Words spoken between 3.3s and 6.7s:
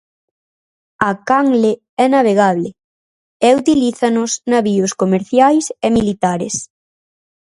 e utilízanos navíos comerciais e militares.